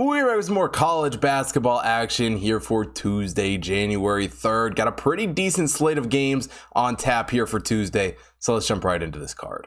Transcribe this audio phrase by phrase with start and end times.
[0.00, 4.76] We're with more college basketball action here for Tuesday, January 3rd.
[4.76, 8.14] Got a pretty decent slate of games on tap here for Tuesday.
[8.38, 9.66] So let's jump right into this card.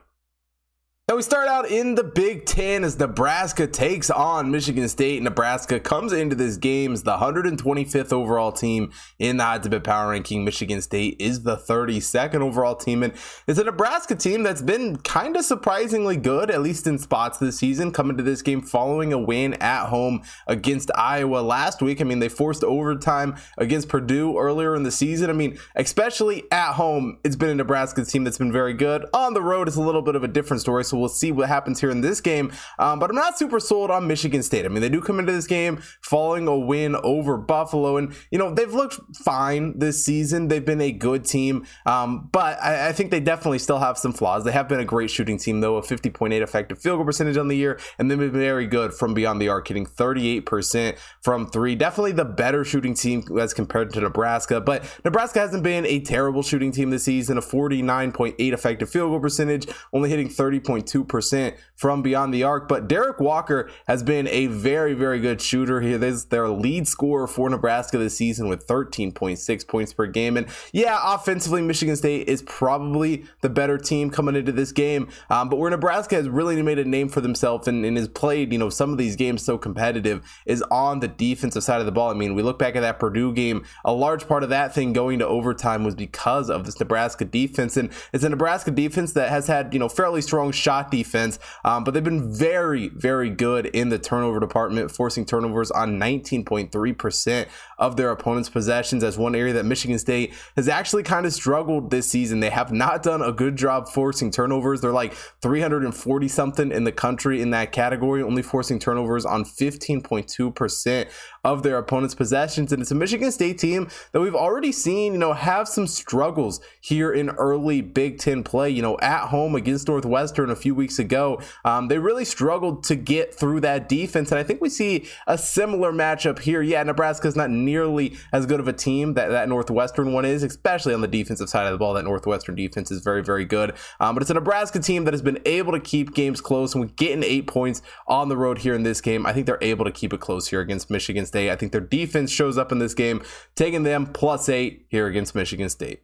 [1.10, 5.22] Now we start out in the Big Ten as Nebraska takes on Michigan State.
[5.22, 10.12] Nebraska comes into this game as the 125th overall team in the Hot Tip Power
[10.12, 10.46] Ranking.
[10.46, 13.12] Michigan State is the 32nd overall team, and
[13.46, 17.58] it's a Nebraska team that's been kind of surprisingly good, at least in spots this
[17.58, 17.92] season.
[17.92, 22.00] Coming to this game following a win at home against Iowa last week.
[22.00, 25.30] I mean, they forced overtime against Purdue earlier in the season.
[25.30, 29.06] I mean, especially at home, it's been a Nebraska team that's been very good.
[29.14, 30.86] On the road, it's a little bit of a different story.
[30.86, 32.54] So we'll see what happens here in this game.
[32.80, 34.66] Um, but I'm not super sold on Michigan State.
[34.66, 38.38] I mean, they do come into this game following a win over Buffalo, and you
[38.38, 40.48] know they've looked fine this season.
[40.48, 44.14] They've been a good team, um, but I, I, think they definitely still have some
[44.14, 44.44] flaws.
[44.46, 47.48] They have been a great shooting team though, a 50.8 effective field goal percentage on
[47.48, 51.76] the year, and they've been very good from beyond the arc, hitting 38% from three.
[51.76, 56.44] Definitely the better shooting team as compared to Nebraska, but Nebraska hasn't been a terrible
[56.44, 57.38] shooting team this season.
[57.38, 60.62] A 49.8 effective field goal percentage, only hitting 30.
[60.82, 62.68] Two percent from beyond the arc.
[62.68, 65.98] But Derrick Walker has been a very, very good shooter here.
[65.98, 70.38] This is their lead scorer for Nebraska this season with 13.6 points per game.
[70.38, 75.10] And yeah, offensively, Michigan State is probably the better team coming into this game.
[75.32, 78.54] Um, but where Nebraska has really made a name for themselves and, and has played,
[78.54, 81.92] you know, some of these games so competitive is on the defensive side of the
[81.92, 82.12] ball.
[82.12, 84.94] I mean, we look back at that Purdue game, a large part of that thing
[84.94, 87.76] going to overtime was because of this Nebraska defense.
[87.76, 91.40] And it's a Nebraska defense that has had, you know, fairly strong shots defense defense.
[91.64, 97.48] Um, but they've been very, very good in the turnover department, forcing turnovers on 19.3%
[97.78, 99.04] of their opponent's possessions.
[99.04, 102.40] As one area that Michigan State has actually kind of struggled this season.
[102.40, 104.82] They have not done a good job forcing turnovers.
[104.82, 111.10] They're like 340 something in the country in that category, only forcing turnovers on 15.2%
[111.44, 112.72] of their opponent's possessions.
[112.72, 116.62] And it's a Michigan State team that we've already seen, you know, have some struggles
[116.80, 118.70] here in early Big Ten play.
[118.70, 122.96] You know, at home against Northwestern a few weeks ago, um, they really struggled to
[122.96, 124.32] get through that defense.
[124.32, 126.62] And I think we see a similar matchup here.
[126.62, 130.94] Yeah, Nebraska's not nearly as good of a team that that Northwestern one is, especially
[130.94, 131.94] on the defensive side of the ball.
[131.94, 133.74] That Northwestern defense is very, very good.
[134.00, 136.76] Um, but it's a Nebraska team that has been able to keep games close.
[136.76, 139.58] And we're getting eight points on the road here in this game, I think they're
[139.62, 141.50] able to keep it close here against Michigan State.
[141.50, 143.24] I think their defense shows up in this game,
[143.56, 146.04] taking them plus eight here against Michigan State.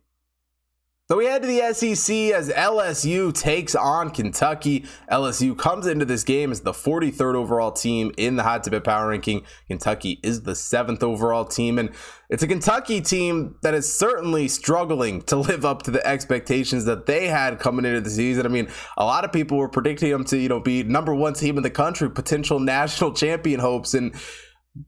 [1.10, 4.84] So we head to the SEC as LSU takes on Kentucky.
[5.10, 9.08] LSU comes into this game as the 43rd overall team in the Hot Tip Power
[9.08, 9.44] Ranking.
[9.68, 11.92] Kentucky is the seventh overall team, and
[12.30, 17.06] it's a Kentucky team that is certainly struggling to live up to the expectations that
[17.06, 18.46] they had coming into the season.
[18.46, 18.68] I mean,
[18.98, 21.64] a lot of people were predicting them to, you know, be number one team in
[21.64, 24.14] the country, potential national champion hopes, and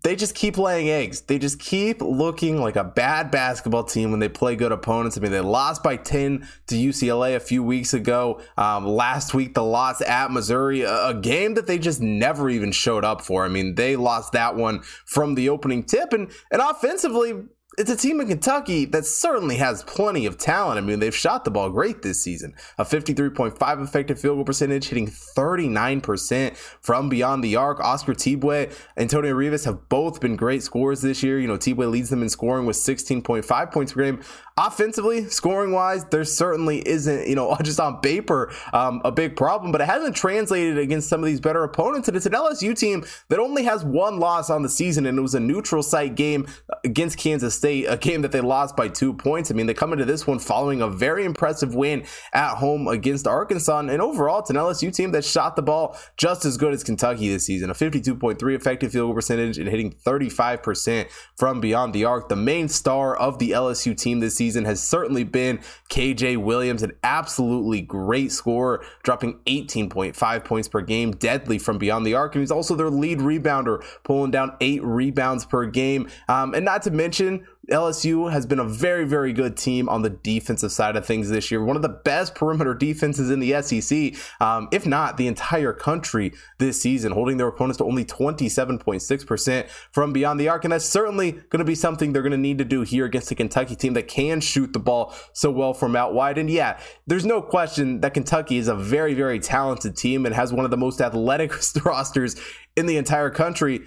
[0.03, 1.21] they just keep laying eggs.
[1.21, 5.17] They just keep looking like a bad basketball team when they play good opponents.
[5.17, 8.41] I mean, they lost by 10 to UCLA a few weeks ago.
[8.57, 12.71] Um, last week, the loss at Missouri, a, a, game that they just never even
[12.71, 13.45] showed up for.
[13.45, 16.13] I mean, they lost that one from the opening tip.
[16.13, 17.33] And, and offensively,
[17.79, 20.77] it's a team in Kentucky that certainly has plenty of talent.
[20.77, 22.53] I mean, they've shot the ball great this season.
[22.77, 27.79] A 53.5 effective field goal percentage, hitting 39% from beyond the arc.
[27.79, 31.39] Oscar Tshiebwe, Antonio Reeves have both been great scorers this year.
[31.39, 34.21] You know, Tshiebwe leads them in scoring with 16.5 points per game
[34.67, 39.71] offensively, scoring wise, there certainly isn't, you know, just on paper, um, a big problem,
[39.71, 42.07] but it hasn't translated against some of these better opponents.
[42.07, 45.21] And it's an LSU team that only has one loss on the season, and it
[45.21, 46.47] was a neutral site game
[46.83, 49.49] against Kansas State, a game that they lost by two points.
[49.49, 53.27] I mean, they come into this one following a very impressive win at home against
[53.27, 53.79] Arkansas.
[53.79, 57.29] And overall, it's an LSU team that shot the ball just as good as Kentucky
[57.29, 62.27] this season, a 52.3 effective field goal percentage and hitting 35% from beyond the arc.
[62.27, 66.81] The main star of the LSU team this season season has certainly been KJ Williams,
[66.81, 72.33] an absolutely great scorer, dropping 18.5 points per game, deadly from beyond the arc.
[72.33, 76.09] And he's also their lead rebounder, pulling down eight rebounds per game.
[76.27, 80.09] Um, and not to mention, LSU has been a very, very good team on the
[80.09, 81.63] defensive side of things this year.
[81.63, 86.33] One of the best perimeter defenses in the SEC, um, if not the entire country
[86.57, 90.63] this season, holding their opponents to only 27.6% from beyond the arc.
[90.63, 93.31] And that's certainly going to be something they're going to need to do here against
[93.31, 96.37] a Kentucky team that can shoot the ball so well from out wide.
[96.37, 100.53] And yeah, there's no question that Kentucky is a very, very talented team and has
[100.53, 101.53] one of the most athletic
[101.85, 102.35] rosters
[102.75, 103.81] in the entire country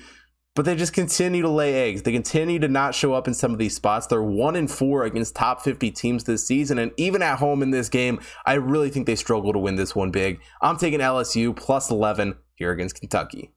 [0.55, 2.03] but they just continue to lay eggs.
[2.03, 4.07] They continue to not show up in some of these spots.
[4.07, 6.79] They're one in four against top 50 teams this season.
[6.79, 9.97] And even at home in this game, I really think they struggle to win this
[9.97, 10.41] one big.
[10.61, 13.53] I'm taking LSU plus 11 here against Kentucky.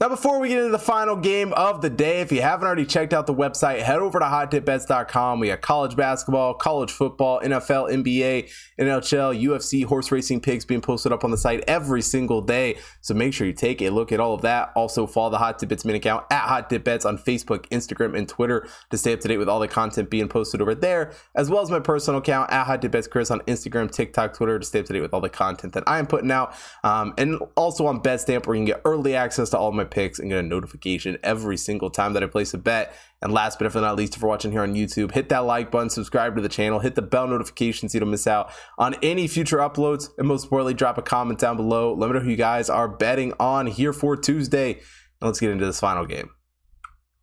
[0.00, 2.86] Now, before we get into the final game of the day, if you haven't already
[2.86, 5.40] checked out the website, head over to hottipbets.com.
[5.40, 8.50] We got college basketball, college football, NFL, NBA,
[8.80, 12.78] NHL, UFC, horse racing picks being posted up on the site every single day.
[13.02, 14.72] So make sure you take a look at all of that.
[14.74, 18.16] Also, follow the Hot Tip Bets main account at Hot Tip Bets on Facebook, Instagram,
[18.16, 21.12] and Twitter to stay up to date with all the content being posted over there,
[21.34, 24.58] as well as my personal account at Hot Tip Bets Chris on Instagram, TikTok, Twitter
[24.58, 26.54] to stay up to date with all the content that I am putting out.
[26.84, 29.89] Um, and also on BetStamp, where you can get early access to all of my
[29.90, 32.94] picks and get a notification every single time that I place a bet.
[33.22, 35.90] And last but not least, if you're watching here on YouTube, hit that like button,
[35.90, 39.28] subscribe to the channel, hit the bell notification so you don't miss out on any
[39.28, 40.08] future uploads.
[40.16, 41.92] And most importantly, drop a comment down below.
[41.94, 44.72] Let me know who you guys are betting on here for Tuesday.
[44.74, 46.30] And let's get into this final game.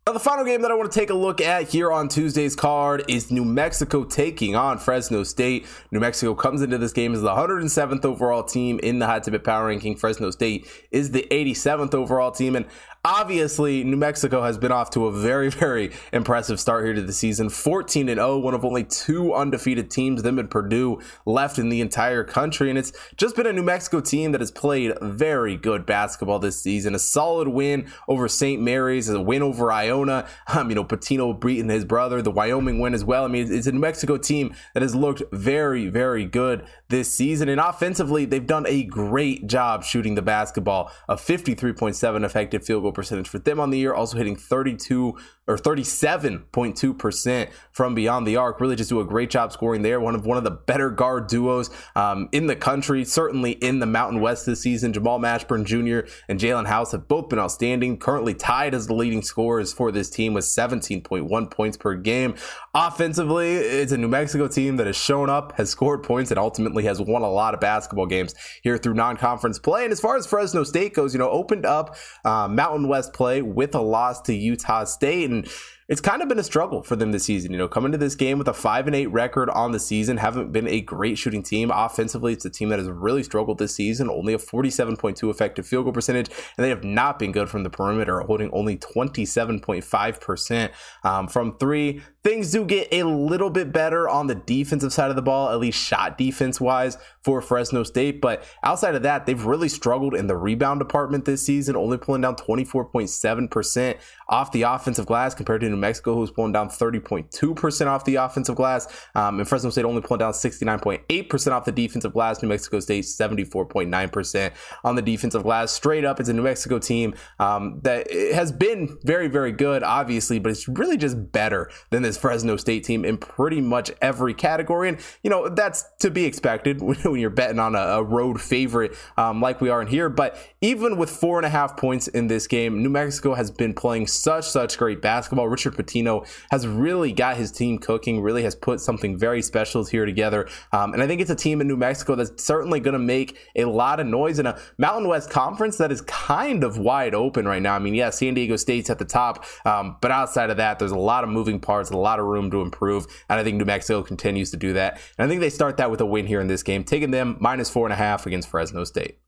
[0.08, 2.56] Now, the final game that I want to take a look at here on Tuesday's
[2.56, 5.66] card is New Mexico taking on Fresno State.
[5.90, 9.32] New Mexico comes into this game as the 107th overall team in the high Tip
[9.32, 9.96] Bet Power Ranking.
[9.96, 12.56] Fresno State is the 87th overall team.
[12.56, 12.64] And
[13.08, 17.12] obviously New Mexico has been off to a very, very impressive start here to the
[17.12, 17.48] season.
[17.48, 21.80] 14 and 0, one of only two undefeated teams, them and Purdue, left in the
[21.80, 22.68] entire country.
[22.68, 26.60] And it's just been a New Mexico team that has played very good basketball this
[26.60, 26.94] season.
[26.94, 28.60] A solid win over St.
[28.60, 30.26] Mary's, a win over Iona.
[30.48, 33.24] Um, you know, Pitino beating his brother, the Wyoming win as well.
[33.24, 37.48] I mean, it's a New Mexico team that has looked very, very good this season.
[37.48, 40.90] And offensively, they've done a great job shooting the basketball.
[41.08, 45.16] A 53.7 effective field goal percentage for them on the year, also hitting 32
[45.48, 48.60] or 37.2% from beyond the arc.
[48.60, 49.98] Really just do a great job scoring there.
[49.98, 53.86] One of one of the better guard duos um, in the country, certainly in the
[53.86, 54.92] Mountain West this season.
[54.92, 56.10] Jamal Mashburn Jr.
[56.28, 57.98] and Jaelen House have both been outstanding.
[57.98, 62.34] Currently tied as the leading scorers for this team with 17.1 points per game.
[62.74, 66.84] Offensively, it's a New Mexico team that has shown up, has scored points, and ultimately
[66.84, 69.84] has won a lot of basketball games here through non-conference play.
[69.84, 71.96] And as far as Fresno State goes, you know, opened up
[72.26, 75.30] uh, Mountain West play with a loss to Utah State.
[75.30, 75.50] And and
[75.88, 77.50] it's kind of been a struggle for them this season.
[77.50, 80.18] You know, coming to this game with a five and eight record on the season,
[80.18, 81.70] haven't been a great shooting team.
[81.72, 85.84] Offensively, it's a team that has really struggled this season, only a 47.2 effective field
[85.84, 90.70] goal percentage, and they have not been good from the perimeter, holding only 27.5%
[91.04, 92.02] um, from three.
[92.28, 95.58] Things do get a little bit better on the defensive side of the ball, at
[95.58, 98.20] least shot defense wise for Fresno State.
[98.20, 102.20] But outside of that, they've really struggled in the rebound department this season, only pulling
[102.20, 103.96] down 24.7%
[104.28, 108.56] off the offensive glass compared to New Mexico, who's pulling down 30.2% off the offensive
[108.56, 108.86] glass.
[109.14, 112.42] Um, and Fresno State only pulling down 69.8% off the defensive glass.
[112.42, 114.52] New Mexico State 74.9%
[114.84, 115.72] on the defensive glass.
[115.72, 120.38] Straight up, it's a New Mexico team um, that has been very, very good, obviously,
[120.38, 124.88] but it's really just better than this Fresno State team in pretty much every category.
[124.88, 128.96] And, you know, that's to be expected when you're betting on a, a road favorite
[129.16, 130.08] um, like we are in here.
[130.08, 133.74] But even with four and a half points in this game, New Mexico has been
[133.74, 135.48] playing such, such great basketball.
[135.48, 140.06] Richard Pitino has really got his team cooking, really has put something very special here
[140.06, 140.48] together.
[140.72, 143.38] Um, and I think it's a team in New Mexico that's certainly going to make
[143.56, 147.46] a lot of noise in a Mountain West conference that is kind of wide open
[147.46, 147.74] right now.
[147.74, 150.92] I mean, yeah, San Diego State's at the top, um, but outside of that, there's
[150.92, 153.06] a lot of moving parts, a lot of room to improve.
[153.28, 155.00] And I think New Mexico continues to do that.
[155.18, 157.36] And I think they start that with a win here in this game, taking them
[157.40, 159.18] minus four and a half against Fresno State.